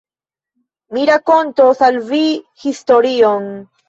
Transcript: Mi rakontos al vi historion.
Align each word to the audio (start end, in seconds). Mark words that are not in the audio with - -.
Mi 0.95 1.03
rakontos 1.09 1.81
al 1.89 1.99
vi 2.07 2.21
historion. 2.65 3.45